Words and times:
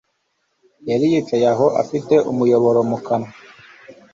Yari 0.89 1.05
yicaye 1.13 1.45
aho 1.53 1.65
afite 1.81 2.15
umuyoboro 2.31 2.79
mu 2.89 2.97
kanwa 3.05 3.31